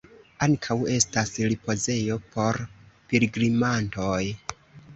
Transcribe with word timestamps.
Ankaŭ 0.45 0.77
estas 0.93 1.33
ripozejo 1.51 2.17
por 2.37 2.61
pilgrimantoj. 3.13 4.21